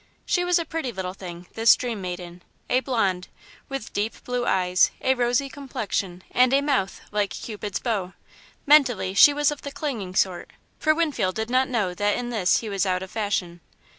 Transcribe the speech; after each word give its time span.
She 0.25 0.43
was 0.43 0.57
a 0.57 0.65
pretty 0.65 0.91
little 0.91 1.13
thing, 1.13 1.45
this 1.53 1.75
dream 1.75 2.01
maiden 2.01 2.41
a 2.71 2.79
blonde, 2.79 3.27
with 3.69 3.93
deep 3.93 4.23
blue 4.23 4.47
eyes, 4.47 4.89
a 4.99 5.13
rosy 5.13 5.47
complexion, 5.47 6.23
and 6.31 6.53
a 6.53 6.61
mouth 6.61 7.01
like 7.11 7.29
Cupid's 7.29 7.77
bow. 7.77 8.13
Mentally, 8.65 9.13
she 9.13 9.31
was 9.31 9.51
of 9.51 9.61
the 9.61 9.71
clinging 9.71 10.15
sort, 10.15 10.53
for 10.79 10.95
Winfield 10.95 11.35
did 11.35 11.51
not 11.51 11.69
know 11.69 11.93
that 11.93 12.17
in 12.17 12.31
this 12.31 12.61
he 12.61 12.67
was 12.67 12.83
out 12.83 13.03
of 13.03 13.11
fashion. 13.11 13.61